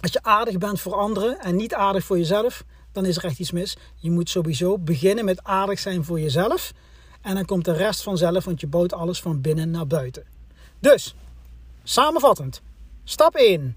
als 0.00 0.12
je 0.12 0.22
aardig 0.22 0.58
bent 0.58 0.80
voor 0.80 0.94
anderen 0.94 1.40
en 1.40 1.56
niet 1.56 1.74
aardig 1.74 2.04
voor 2.04 2.18
jezelf, 2.18 2.64
dan 2.92 3.04
is 3.04 3.16
er 3.16 3.24
echt 3.24 3.38
iets 3.38 3.52
mis. 3.52 3.76
Je 3.94 4.10
moet 4.10 4.30
sowieso 4.30 4.78
beginnen 4.78 5.24
met 5.24 5.44
aardig 5.44 5.78
zijn 5.78 6.04
voor 6.04 6.20
jezelf. 6.20 6.72
En 7.20 7.34
dan 7.34 7.44
komt 7.44 7.64
de 7.64 7.72
rest 7.72 8.02
vanzelf, 8.02 8.44
want 8.44 8.60
je 8.60 8.66
bouwt 8.66 8.92
alles 8.92 9.20
van 9.20 9.40
binnen 9.40 9.70
naar 9.70 9.86
buiten. 9.86 10.24
Dus, 10.78 11.14
Samenvattend. 11.82 12.62
Stap 13.04 13.34
1. 13.34 13.76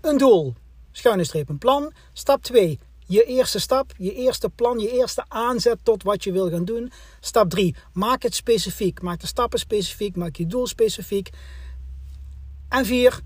Een 0.00 0.18
doel. 0.18 0.54
Schuine 0.96 1.24
streep 1.24 1.48
een 1.48 1.58
plan. 1.58 1.92
Stap 2.12 2.42
2. 2.42 2.78
Je 3.06 3.24
eerste 3.24 3.60
stap, 3.60 3.92
je 3.98 4.14
eerste 4.14 4.48
plan, 4.48 4.78
je 4.78 4.90
eerste 4.90 5.24
aanzet 5.28 5.78
tot 5.82 6.02
wat 6.02 6.24
je 6.24 6.32
wil 6.32 6.50
gaan 6.50 6.64
doen. 6.64 6.92
Stap 7.20 7.50
3. 7.50 7.74
Maak 7.92 8.22
het 8.22 8.34
specifiek. 8.34 9.02
Maak 9.02 9.20
de 9.20 9.26
stappen 9.26 9.58
specifiek. 9.58 10.16
Maak 10.16 10.36
je 10.36 10.46
doel 10.46 10.66
specifiek. 10.66 11.30
En 12.68 12.84
4. 12.84 13.20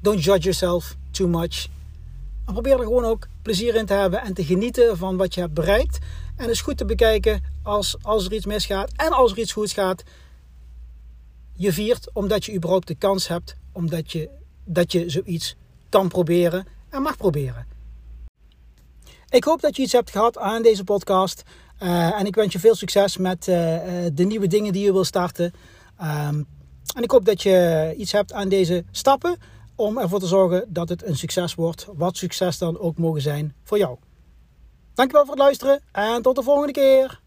Don't 0.00 0.24
judge 0.24 0.40
yourself 0.40 0.96
too 1.10 1.28
much. 1.28 1.66
Probeer 2.44 2.78
er 2.78 2.84
gewoon 2.84 3.04
ook 3.04 3.26
plezier 3.42 3.74
in 3.74 3.86
te 3.86 3.94
hebben 3.94 4.20
en 4.22 4.34
te 4.34 4.44
genieten 4.44 4.96
van 4.96 5.16
wat 5.16 5.34
je 5.34 5.40
hebt 5.40 5.54
bereikt. 5.54 5.98
En 6.36 6.50
is 6.50 6.60
goed 6.60 6.76
te 6.76 6.84
bekijken 6.84 7.42
als, 7.62 7.96
als 8.02 8.24
er 8.24 8.32
iets 8.32 8.46
misgaat 8.46 8.92
en 8.96 9.12
als 9.12 9.32
er 9.32 9.38
iets 9.38 9.52
goed 9.52 9.70
gaat. 9.70 10.02
Je 11.52 11.72
viert 11.72 12.10
omdat 12.12 12.44
je 12.44 12.54
überhaupt 12.54 12.86
de 12.86 12.94
kans 12.94 13.28
hebt 13.28 13.56
omdat 13.72 14.12
je, 14.12 14.30
dat 14.64 14.92
je 14.92 15.10
zoiets 15.10 15.56
kan 15.94 16.08
proberen 16.08 16.66
en 16.90 17.02
mag 17.02 17.16
proberen. 17.16 17.66
Ik 19.28 19.44
hoop 19.44 19.60
dat 19.60 19.76
je 19.76 19.82
iets 19.82 19.92
hebt 19.92 20.10
gehad 20.10 20.38
aan 20.38 20.62
deze 20.62 20.84
podcast. 20.84 21.42
Uh, 21.82 22.20
en 22.20 22.26
ik 22.26 22.34
wens 22.34 22.52
je 22.52 22.58
veel 22.58 22.74
succes 22.74 23.16
met 23.16 23.46
uh, 23.46 23.54
de 24.12 24.24
nieuwe 24.24 24.46
dingen 24.46 24.72
die 24.72 24.84
je 24.84 24.92
wil 24.92 25.04
starten. 25.04 25.52
Um, 26.00 26.46
en 26.96 27.02
ik 27.02 27.10
hoop 27.10 27.24
dat 27.24 27.42
je 27.42 27.94
iets 27.96 28.12
hebt 28.12 28.32
aan 28.32 28.48
deze 28.48 28.84
stappen 28.90 29.36
om 29.74 29.98
ervoor 29.98 30.20
te 30.20 30.26
zorgen 30.26 30.64
dat 30.68 30.88
het 30.88 31.04
een 31.04 31.16
succes 31.16 31.54
wordt. 31.54 31.86
Wat 31.94 32.16
succes 32.16 32.58
dan 32.58 32.78
ook 32.78 32.98
mogen 32.98 33.22
zijn 33.22 33.54
voor 33.62 33.78
jou. 33.78 33.96
Dankjewel 34.94 35.24
voor 35.24 35.34
het 35.34 35.42
luisteren 35.42 35.80
en 35.92 36.22
tot 36.22 36.36
de 36.36 36.42
volgende 36.42 36.72
keer. 36.72 37.22